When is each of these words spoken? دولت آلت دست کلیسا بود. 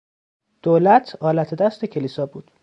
دولت 0.63 1.15
آلت 1.21 1.53
دست 1.55 1.85
کلیسا 1.85 2.25
بود. 2.25 2.51